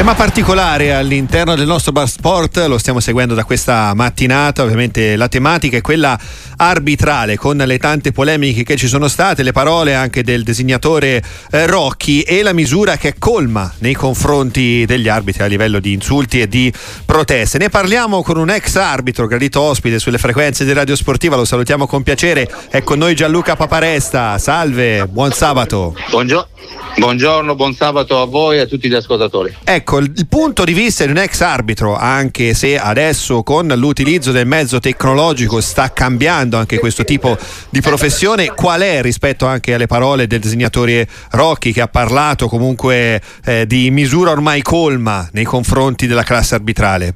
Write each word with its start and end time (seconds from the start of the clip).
Tema 0.00 0.14
particolare 0.14 0.94
all'interno 0.94 1.54
del 1.54 1.66
nostro 1.66 1.92
bar 1.92 2.08
sport, 2.08 2.56
lo 2.66 2.78
stiamo 2.78 3.00
seguendo 3.00 3.34
da 3.34 3.44
questa 3.44 3.92
mattinata, 3.94 4.62
ovviamente 4.62 5.14
la 5.14 5.28
tematica 5.28 5.76
è 5.76 5.82
quella 5.82 6.18
arbitrale 6.56 7.36
con 7.36 7.58
le 7.58 7.78
tante 7.78 8.10
polemiche 8.10 8.62
che 8.62 8.76
ci 8.76 8.88
sono 8.88 9.08
state, 9.08 9.42
le 9.42 9.52
parole 9.52 9.94
anche 9.94 10.22
del 10.22 10.42
designatore 10.42 11.22
eh, 11.50 11.66
Rocchi 11.66 12.22
e 12.22 12.42
la 12.42 12.54
misura 12.54 12.96
che 12.96 13.16
colma 13.18 13.70
nei 13.80 13.92
confronti 13.92 14.86
degli 14.86 15.06
arbitri 15.06 15.42
a 15.42 15.46
livello 15.46 15.80
di 15.80 15.92
insulti 15.92 16.40
e 16.40 16.48
di 16.48 16.72
proteste. 17.04 17.58
Ne 17.58 17.68
parliamo 17.68 18.22
con 18.22 18.38
un 18.38 18.48
ex 18.48 18.76
arbitro 18.76 19.26
gradito 19.26 19.60
ospite 19.60 19.98
sulle 19.98 20.16
frequenze 20.16 20.64
di 20.64 20.72
Radio 20.72 20.96
Sportiva, 20.96 21.36
lo 21.36 21.44
salutiamo 21.44 21.86
con 21.86 22.02
piacere, 22.02 22.50
è 22.70 22.82
con 22.82 22.96
noi 22.96 23.14
Gianluca 23.14 23.54
Paparesta, 23.54 24.38
salve, 24.38 25.06
buon 25.08 25.32
sabato. 25.32 25.94
Buongiorno. 26.08 26.79
Buongiorno, 26.96 27.54
buon 27.54 27.74
sabato 27.74 28.20
a 28.20 28.26
voi 28.26 28.58
e 28.58 28.60
a 28.60 28.66
tutti 28.66 28.88
gli 28.88 28.94
ascoltatori. 28.94 29.56
Ecco, 29.64 29.98
il, 29.98 30.12
il 30.16 30.26
punto 30.26 30.64
di 30.64 30.72
vista 30.72 31.04
di 31.04 31.10
un 31.10 31.18
ex 31.18 31.40
arbitro, 31.40 31.96
anche 31.96 32.52
se 32.54 32.78
adesso 32.78 33.42
con 33.42 33.68
l'utilizzo 33.68 34.32
del 34.32 34.46
mezzo 34.46 34.80
tecnologico 34.80 35.60
sta 35.60 35.92
cambiando 35.92 36.56
anche 36.56 36.78
questo 36.78 37.04
tipo 37.04 37.38
di 37.70 37.80
professione, 37.80 38.52
qual 38.54 38.80
è 38.82 39.02
rispetto 39.02 39.46
anche 39.46 39.74
alle 39.74 39.86
parole 39.86 40.26
del 40.26 40.40
disegnatore 40.40 41.08
Rocchi 41.30 41.72
che 41.72 41.80
ha 41.80 41.88
parlato 41.88 42.48
comunque 42.48 43.20
eh, 43.44 43.66
di 43.66 43.90
misura 43.90 44.30
ormai 44.32 44.62
colma 44.62 45.28
nei 45.32 45.44
confronti 45.44 46.06
della 46.06 46.22
classe 46.24 46.54
arbitrale? 46.56 47.14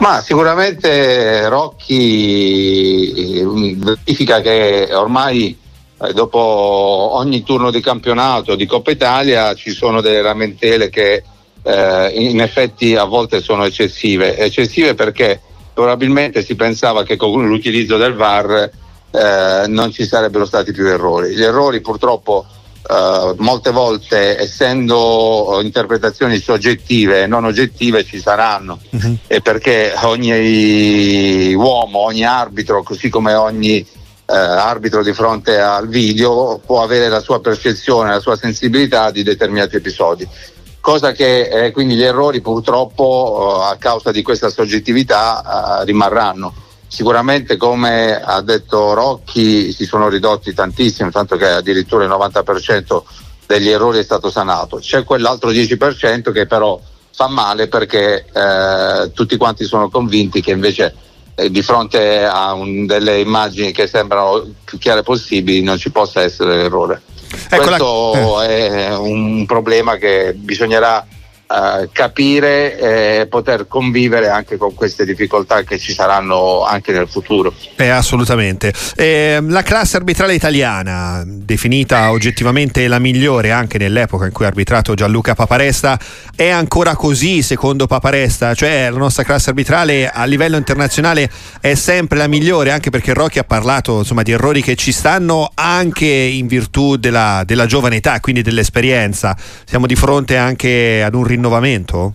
Ma 0.00 0.20
sicuramente 0.20 1.48
Rocchi 1.48 3.12
eh, 3.40 3.46
verifica 3.76 4.40
che 4.40 4.88
ormai 4.92 5.56
eh, 6.00 6.12
dopo 6.12 6.38
ogni 6.38 7.42
turno 7.42 7.70
di 7.70 7.80
campionato 7.80 8.54
di 8.54 8.66
Coppa 8.66 8.90
Italia 8.90 9.54
ci 9.54 9.72
sono 9.72 10.00
delle 10.00 10.22
lamentele 10.22 10.88
che 10.90 11.22
eh, 11.62 12.10
in 12.14 12.40
effetti 12.40 12.94
a 12.94 13.04
volte 13.04 13.40
sono 13.40 13.64
eccessive. 13.64 14.36
Eccessive 14.36 14.94
perché 14.94 15.40
probabilmente 15.74 16.44
si 16.44 16.54
pensava 16.54 17.04
che 17.04 17.16
con 17.16 17.46
l'utilizzo 17.46 17.96
del 17.96 18.14
VAR 18.14 18.70
eh, 19.10 19.64
non 19.66 19.92
ci 19.92 20.06
sarebbero 20.06 20.46
stati 20.46 20.72
più 20.72 20.86
errori. 20.86 21.34
Gli 21.34 21.42
errori 21.42 21.80
purtroppo 21.80 22.46
eh, 22.88 23.34
molte 23.38 23.70
volte 23.70 24.38
essendo 24.40 25.60
interpretazioni 25.62 26.38
soggettive 26.38 27.22
e 27.22 27.26
non 27.26 27.44
oggettive 27.44 28.04
ci 28.04 28.18
saranno 28.20 28.78
uh-huh. 28.90 29.16
e 29.26 29.40
perché 29.40 29.92
ogni 30.02 31.52
uomo, 31.54 31.98
ogni 31.98 32.24
arbitro, 32.24 32.82
così 32.82 33.08
come 33.08 33.34
ogni 33.34 33.84
eh, 34.30 34.36
arbitro 34.36 35.02
di 35.02 35.14
fronte 35.14 35.58
al 35.58 35.88
video 35.88 36.60
può 36.64 36.82
avere 36.82 37.08
la 37.08 37.20
sua 37.20 37.40
percezione, 37.40 38.10
la 38.10 38.20
sua 38.20 38.36
sensibilità 38.36 39.10
di 39.10 39.22
determinati 39.22 39.76
episodi. 39.76 40.28
Cosa 40.80 41.12
che 41.12 41.48
eh, 41.48 41.70
quindi 41.72 41.94
gli 41.94 42.02
errori 42.02 42.40
purtroppo 42.42 43.62
eh, 43.62 43.72
a 43.72 43.76
causa 43.76 44.10
di 44.10 44.22
questa 44.22 44.50
soggettività 44.50 45.80
eh, 45.80 45.84
rimarranno. 45.86 46.52
Sicuramente 46.86 47.56
come 47.56 48.20
ha 48.20 48.40
detto 48.42 48.94
Rocchi 48.94 49.72
si 49.72 49.84
sono 49.84 50.08
ridotti 50.08 50.52
tantissimo, 50.54 51.10
tanto 51.10 51.36
che 51.36 51.46
addirittura 51.46 52.04
il 52.04 52.10
90% 52.10 53.02
degli 53.46 53.68
errori 53.68 53.98
è 53.98 54.02
stato 54.02 54.30
sanato. 54.30 54.76
C'è 54.76 55.04
quell'altro 55.04 55.50
10% 55.50 56.32
che 56.32 56.46
però 56.46 56.78
fa 57.12 57.28
male 57.28 57.66
perché 57.68 58.26
eh, 58.30 59.10
tutti 59.12 59.36
quanti 59.36 59.64
sono 59.64 59.88
convinti 59.88 60.40
che 60.40 60.52
invece 60.52 60.94
di 61.50 61.62
fronte 61.62 62.24
a 62.24 62.52
un, 62.52 62.86
delle 62.86 63.20
immagini 63.20 63.72
che 63.72 63.86
sembrano 63.86 64.44
più 64.64 64.78
chiare 64.78 65.02
possibili 65.02 65.62
non 65.62 65.78
ci 65.78 65.90
possa 65.90 66.22
essere 66.22 66.56
l'errore. 66.56 67.02
Ecco 67.50 67.62
Questo 67.64 68.36
la... 68.36 68.46
eh. 68.46 68.86
è 68.86 68.96
un 68.96 69.44
problema 69.46 69.96
che 69.96 70.34
bisognerà 70.34 71.06
Capire 71.92 73.20
e 73.20 73.26
poter 73.26 73.66
convivere 73.66 74.28
anche 74.28 74.58
con 74.58 74.74
queste 74.74 75.06
difficoltà 75.06 75.62
che 75.62 75.78
ci 75.78 75.94
saranno 75.94 76.62
anche 76.62 76.92
nel 76.92 77.08
futuro. 77.08 77.54
Eh, 77.76 77.88
assolutamente. 77.88 78.70
Eh, 78.94 79.38
la 79.40 79.62
classe 79.62 79.96
arbitrale 79.96 80.34
italiana, 80.34 81.22
definita 81.26 82.10
oggettivamente 82.10 82.86
la 82.86 82.98
migliore 82.98 83.50
anche 83.50 83.78
nell'epoca 83.78 84.26
in 84.26 84.32
cui 84.32 84.44
ha 84.44 84.48
arbitrato 84.48 84.92
Gianluca 84.92 85.34
Paparesta, 85.34 85.98
è 86.36 86.50
ancora 86.50 86.94
così 86.96 87.40
secondo 87.40 87.86
Paparesta? 87.86 88.54
Cioè 88.54 88.90
la 88.90 88.98
nostra 88.98 89.22
classe 89.22 89.48
arbitrale 89.48 90.10
a 90.10 90.24
livello 90.26 90.58
internazionale 90.58 91.30
è 91.62 91.74
sempre 91.74 92.18
la 92.18 92.26
migliore 92.26 92.72
anche 92.72 92.90
perché 92.90 93.14
Rocchi 93.14 93.38
ha 93.38 93.44
parlato 93.44 94.00
insomma, 94.00 94.20
di 94.22 94.32
errori 94.32 94.60
che 94.60 94.76
ci 94.76 94.92
stanno 94.92 95.50
anche 95.54 96.04
in 96.04 96.46
virtù 96.46 96.96
della, 96.96 97.42
della 97.46 97.64
giovane 97.64 97.96
età, 97.96 98.20
quindi 98.20 98.42
dell'esperienza. 98.42 99.34
Siamo 99.64 99.86
di 99.86 99.96
fronte 99.96 100.36
anche 100.36 101.02
ad 101.02 101.14
un 101.14 101.24
rinnovo 101.24 101.36
rinnovamento? 101.38 102.14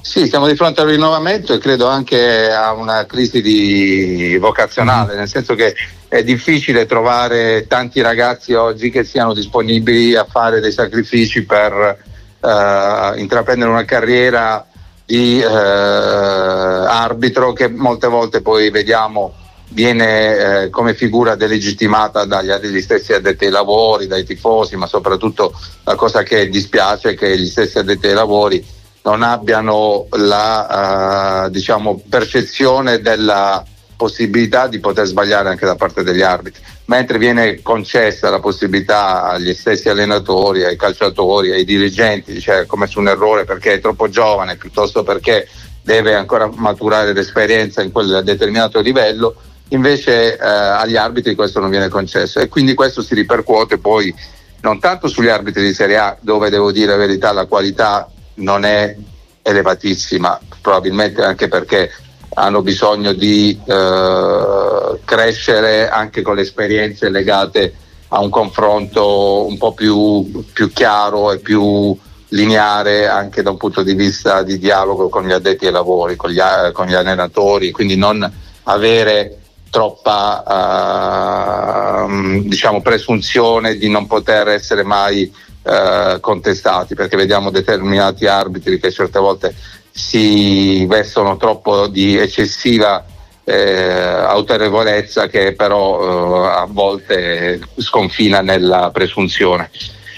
Sì, 0.00 0.26
siamo 0.26 0.48
di 0.48 0.56
fronte 0.56 0.80
al 0.80 0.88
rinnovamento 0.88 1.52
e 1.52 1.58
credo 1.58 1.86
anche 1.86 2.50
a 2.50 2.72
una 2.72 3.06
crisi 3.06 3.40
di 3.40 4.36
vocazionale, 4.40 5.14
mm. 5.14 5.18
nel 5.18 5.28
senso 5.28 5.54
che 5.54 5.74
è 6.08 6.24
difficile 6.24 6.86
trovare 6.86 7.66
tanti 7.68 8.00
ragazzi 8.00 8.54
oggi 8.54 8.90
che 8.90 9.04
siano 9.04 9.34
disponibili 9.34 10.16
a 10.16 10.24
fare 10.24 10.60
dei 10.60 10.72
sacrifici 10.72 11.44
per 11.44 11.98
uh, 12.40 13.18
intraprendere 13.18 13.70
una 13.70 13.84
carriera 13.84 14.66
di 15.04 15.40
uh, 15.40 15.48
arbitro 15.48 17.52
che 17.52 17.68
molte 17.68 18.08
volte 18.08 18.40
poi 18.40 18.70
vediamo 18.70 19.34
viene 19.72 20.62
eh, 20.62 20.70
come 20.70 20.94
figura 20.94 21.34
delegittimata 21.34 22.24
dagli, 22.24 22.80
stessi 22.80 23.12
addetti 23.12 23.46
ai 23.46 23.50
lavori, 23.50 24.06
dai 24.06 24.24
tifosi, 24.24 24.76
ma 24.76 24.86
soprattutto 24.86 25.52
la 25.84 25.94
cosa 25.94 26.22
che 26.22 26.48
dispiace 26.48 27.10
è 27.10 27.16
che 27.16 27.36
gli 27.38 27.46
stessi 27.46 27.78
addetti 27.78 28.06
ai 28.08 28.14
lavori 28.14 28.64
non 29.02 29.22
abbiano 29.22 30.06
la 30.10 31.46
uh, 31.46 31.50
diciamo, 31.50 32.02
percezione 32.08 33.00
della 33.00 33.64
possibilità 33.96 34.66
di 34.66 34.78
poter 34.78 35.06
sbagliare 35.06 35.50
anche 35.50 35.66
da 35.66 35.74
parte 35.74 36.02
degli 36.02 36.22
arbitri, 36.22 36.62
mentre 36.86 37.18
viene 37.18 37.60
concessa 37.62 38.30
la 38.30 38.40
possibilità 38.40 39.24
agli 39.24 39.54
stessi 39.54 39.88
allenatori, 39.88 40.64
ai 40.64 40.76
calciatori, 40.76 41.52
ai 41.52 41.64
dirigenti 41.64 42.32
di 42.32 42.40
cioè, 42.40 42.66
commesso 42.66 42.98
un 42.98 43.08
errore 43.08 43.44
perché 43.44 43.74
è 43.74 43.80
troppo 43.80 44.08
giovane 44.08 44.56
piuttosto 44.56 45.02
perché 45.02 45.46
deve 45.82 46.14
ancora 46.14 46.50
maturare 46.54 47.12
l'esperienza 47.12 47.82
in 47.82 47.92
quel 47.92 48.22
determinato 48.24 48.80
livello, 48.80 49.34
invece 49.70 50.36
eh, 50.36 50.46
agli 50.46 50.96
arbitri 50.96 51.34
questo 51.34 51.60
non 51.60 51.70
viene 51.70 51.88
concesso 51.88 52.38
e 52.38 52.48
quindi 52.48 52.74
questo 52.74 53.02
si 53.02 53.14
ripercuote 53.14 53.78
poi 53.78 54.14
non 54.62 54.78
tanto 54.78 55.08
sugli 55.08 55.28
arbitri 55.28 55.62
di 55.62 55.74
Serie 55.74 55.96
A 55.96 56.16
dove 56.20 56.50
devo 56.50 56.70
dire 56.70 56.92
la 56.92 56.96
verità 56.96 57.32
la 57.32 57.46
qualità 57.46 58.08
non 58.34 58.64
è 58.64 58.96
elevatissima, 59.42 60.38
probabilmente 60.60 61.22
anche 61.22 61.48
perché 61.48 61.90
hanno 62.34 62.62
bisogno 62.62 63.12
di 63.12 63.58
eh, 63.64 64.98
crescere 65.04 65.88
anche 65.88 66.22
con 66.22 66.36
le 66.36 66.42
esperienze 66.42 67.08
legate 67.08 67.74
a 68.08 68.20
un 68.20 68.30
confronto 68.30 69.46
un 69.46 69.56
po' 69.56 69.72
più, 69.72 70.44
più 70.52 70.72
chiaro 70.72 71.32
e 71.32 71.38
più 71.38 71.96
lineare 72.28 73.08
anche 73.08 73.42
da 73.42 73.50
un 73.50 73.56
punto 73.56 73.82
di 73.82 73.94
vista 73.94 74.42
di 74.42 74.58
dialogo 74.58 75.08
con 75.08 75.26
gli 75.26 75.32
addetti 75.32 75.66
ai 75.66 75.72
lavori, 75.72 76.16
con 76.16 76.30
gli, 76.30 76.40
con 76.72 76.86
gli 76.86 76.94
allenatori, 76.94 77.72
quindi 77.72 77.96
non 77.96 78.30
avere 78.64 79.39
troppa 79.70 80.42
uh, 82.06 82.42
diciamo, 82.42 82.82
presunzione 82.82 83.76
di 83.76 83.88
non 83.88 84.06
poter 84.06 84.48
essere 84.48 84.82
mai 84.82 85.32
uh, 85.62 86.18
contestati, 86.20 86.94
perché 86.94 87.16
vediamo 87.16 87.50
determinati 87.50 88.26
arbitri 88.26 88.80
che 88.80 88.90
certe 88.90 89.18
volte 89.18 89.54
si 89.92 90.84
vestono 90.86 91.36
troppo 91.36 91.86
di 91.86 92.16
eccessiva 92.16 93.04
eh, 93.44 93.52
autorevolezza 93.52 95.26
che 95.26 95.54
però 95.54 96.44
eh, 96.44 96.48
a 96.48 96.66
volte 96.68 97.60
sconfina 97.76 98.40
nella 98.40 98.90
presunzione. 98.92 99.70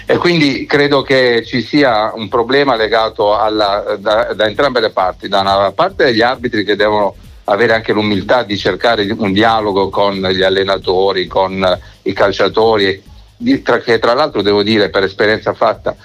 E 0.05 0.17
quindi 0.19 0.67
credo 0.67 1.03
che 1.03 1.43
ci 1.47 1.63
sia 1.63 2.13
un 2.15 2.29
problema 2.29 2.77
legato 2.77 3.39
alla, 3.39 3.97
da, 3.99 4.35
da 4.35 4.47
entrambe 4.47 4.81
le 4.81 4.91
parti, 4.91 5.29
da 5.29 5.41
una 5.41 5.73
parte 5.73 6.05
degli 6.05 6.21
arbitri 6.21 6.65
che 6.65 6.77
devono 6.77 7.15
avere 7.45 7.75
anche 7.75 7.93
l'umiltà 7.93 8.43
di 8.43 8.57
cercare 8.57 9.07
un 9.19 9.33
dialogo 9.33 9.89
con 9.89 10.15
gli 10.15 10.43
allenatori, 10.43 11.27
con 11.27 11.79
i 12.03 12.13
calciatori, 12.13 13.03
che 13.85 13.99
tra 13.99 14.15
l'altro 14.15 14.43
devo 14.43 14.63
dire 14.63 14.91
per 14.91 15.05
esperienza 15.05 15.53
fatta, 15.53 15.97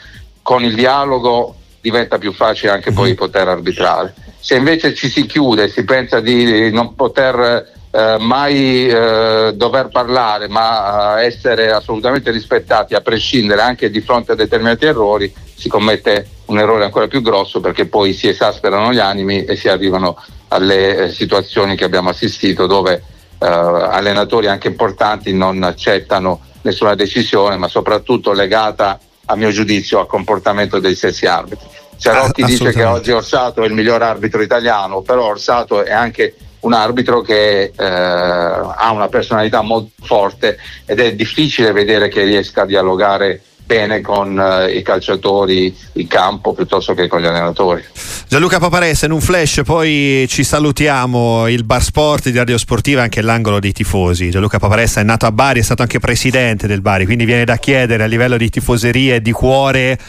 con 0.41 0.63
il 0.63 0.73
dialogo 0.73 1.55
diventa 1.81 2.17
più 2.17 2.33
facile 2.33 2.71
anche 2.71 2.91
poi 2.91 3.09
mhm. 3.09 3.15
poter 3.15 3.47
arbitrare. 3.47 4.13
Se 4.39 4.55
invece 4.55 4.93
ci 4.93 5.09
si 5.09 5.25
chiude, 5.25 5.67
si 5.67 5.83
pensa 5.83 6.19
di 6.19 6.71
non 6.71 6.95
poter 6.95 7.75
eh, 7.91 8.17
mai 8.19 8.87
eh, 8.87 9.51
dover 9.55 9.89
parlare, 9.89 10.47
ma 10.47 11.21
essere 11.21 11.71
assolutamente 11.71 12.31
rispettati 12.31 12.93
a 12.93 13.01
prescindere 13.01 13.61
anche 13.61 13.89
di 13.89 14.01
fronte 14.01 14.33
a 14.33 14.35
determinati 14.35 14.85
errori, 14.85 15.33
si 15.55 15.69
commette 15.69 16.27
un 16.45 16.59
errore 16.59 16.83
ancora 16.83 17.07
più 17.07 17.21
grosso 17.21 17.59
perché 17.59 17.85
poi 17.85 18.13
si 18.13 18.27
esasperano 18.27 18.93
gli 18.93 18.99
animi 18.99 19.43
e 19.45 19.55
si 19.55 19.67
arrivano 19.67 20.17
alle 20.49 20.97
eh, 20.97 21.11
situazioni 21.11 21.75
che 21.75 21.83
abbiamo 21.83 22.09
assistito 22.09 22.67
dove 22.67 23.03
eh, 23.39 23.45
allenatori 23.45 24.47
anche 24.47 24.67
importanti 24.67 25.33
non 25.33 25.63
accettano 25.63 26.41
nessuna 26.61 26.95
decisione, 26.95 27.57
ma 27.57 27.67
soprattutto 27.67 28.31
legata 28.31 28.99
a 29.25 29.35
mio 29.35 29.51
giudizio 29.51 29.99
al 29.99 30.07
comportamento 30.07 30.79
dei 30.79 30.95
stessi 30.95 31.25
arbitri. 31.25 31.67
Cioè 31.97 32.13
Rocchi 32.13 32.43
dice 32.43 32.71
che 32.71 32.83
oggi 32.83 33.11
Orsato 33.11 33.63
è 33.63 33.65
il 33.65 33.73
miglior 33.73 34.01
arbitro 34.01 34.41
italiano, 34.41 35.01
però 35.01 35.25
Orsato 35.25 35.83
è 35.83 35.91
anche 35.91 36.35
un 36.59 36.73
arbitro 36.73 37.21
che 37.21 37.71
eh, 37.75 37.85
ha 37.85 38.91
una 38.91 39.07
personalità 39.07 39.61
molto 39.61 39.91
forte 40.01 40.57
ed 40.85 40.99
è 40.99 41.13
difficile 41.15 41.71
vedere 41.71 42.07
che 42.07 42.23
riesca 42.23 42.63
a 42.63 42.65
dialogare 42.65 43.41
bene 43.67 43.99
con 43.99 44.37
uh, 44.37 44.69
i 44.69 44.81
calciatori 44.81 45.75
in 45.93 46.07
campo 46.07 46.53
piuttosto 46.53 46.93
che 46.93 47.07
con 47.07 47.19
gli 47.19 47.25
allenatori. 47.25 47.83
Gianluca 48.29 48.59
Paparessa, 48.59 49.05
in 49.05 49.11
un 49.11 49.19
flash 49.19 49.61
poi 49.65 50.25
ci 50.29 50.45
salutiamo 50.45 51.47
il 51.49 51.65
bar 51.65 51.83
sport 51.83 52.29
di 52.29 52.37
Radio 52.37 52.57
Sportiva 52.57 53.01
anche 53.01 53.21
l'angolo 53.21 53.59
dei 53.59 53.73
tifosi. 53.73 54.29
Gianluca 54.29 54.57
Paparessa 54.57 55.01
è 55.01 55.03
nato 55.03 55.25
a 55.25 55.31
Bari, 55.33 55.59
è 55.59 55.63
stato 55.63 55.81
anche 55.81 55.99
presidente 55.99 56.65
del 56.65 56.81
Bari, 56.81 57.05
quindi 57.05 57.25
viene 57.25 57.43
da 57.43 57.57
chiedere 57.57 58.03
a 58.03 58.07
livello 58.07 58.37
di 58.37 58.49
tifoseria 58.49 59.15
e 59.15 59.21
di 59.21 59.33
cuore 59.33 59.99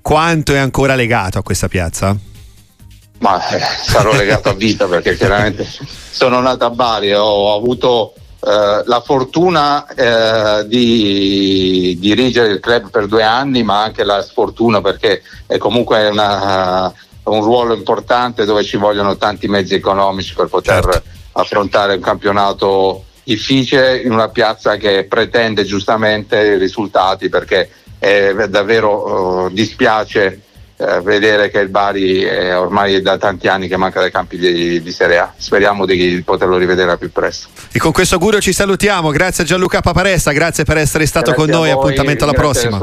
quanto 0.00 0.54
è 0.54 0.58
ancora 0.58 0.94
legato 0.94 1.38
a 1.38 1.42
questa 1.42 1.66
piazza? 1.66 2.16
Ma 3.18 3.48
eh, 3.48 3.60
sarò 3.84 4.14
legato 4.14 4.48
a 4.48 4.54
vita 4.54 4.86
perché 4.86 5.16
chiaramente 5.16 5.66
sono 5.66 6.40
nato 6.40 6.64
a 6.66 6.70
Bari, 6.70 7.12
ho 7.12 7.52
avuto 7.52 8.14
eh, 8.40 8.82
la 8.84 9.02
fortuna 9.04 9.86
eh, 9.86 10.66
di 10.66 11.96
dirigere 11.98 12.52
il 12.52 12.60
club 12.60 12.90
per 12.90 13.06
due 13.06 13.22
anni, 13.22 13.62
ma 13.62 13.82
anche 13.82 14.04
la 14.04 14.22
sfortuna 14.22 14.80
perché 14.80 15.22
è 15.46 15.58
comunque 15.58 16.08
una, 16.08 16.92
un 17.24 17.42
ruolo 17.42 17.74
importante 17.74 18.44
dove 18.44 18.62
ci 18.62 18.76
vogliono 18.76 19.16
tanti 19.16 19.48
mezzi 19.48 19.74
economici 19.74 20.34
per 20.34 20.46
poter 20.46 20.84
certo. 20.84 21.02
affrontare 21.32 21.94
un 21.94 22.00
campionato 22.00 23.04
difficile 23.24 23.98
in 23.98 24.12
una 24.12 24.28
piazza 24.28 24.76
che 24.76 25.04
pretende 25.04 25.64
giustamente 25.64 26.38
i 26.38 26.58
risultati 26.58 27.28
perché 27.28 27.70
davvero 28.48 29.46
uh, 29.46 29.50
dispiace 29.50 30.42
eh, 30.80 31.00
vedere 31.00 31.50
che 31.50 31.58
il 31.58 31.70
Bari 31.70 32.22
è 32.22 32.56
ormai 32.56 33.02
da 33.02 33.18
tanti 33.18 33.48
anni 33.48 33.66
che 33.66 33.76
manca 33.76 33.98
dai 33.98 34.12
campi 34.12 34.38
di, 34.38 34.80
di, 34.80 34.92
Serie 34.92 35.18
A. 35.18 35.32
Speriamo 35.36 35.84
di 35.84 36.22
poterlo 36.24 36.56
rivedere 36.56 36.92
al 36.92 36.98
più 36.98 37.10
presto. 37.10 37.48
E 37.72 37.80
con 37.80 37.90
questo 37.90 38.14
augurio 38.14 38.40
ci 38.40 38.52
salutiamo. 38.52 39.10
Grazie 39.10 39.42
a 39.42 39.46
Gianluca 39.46 39.80
Paparessa, 39.80 40.30
grazie 40.30 40.62
per 40.62 40.76
essere 40.76 41.04
stato 41.06 41.32
grazie 41.32 41.44
con 41.44 41.52
noi. 41.52 41.72
Voi, 41.72 41.78
Appuntamento 41.78 42.22
alla 42.22 42.32
prossima. 42.32 42.78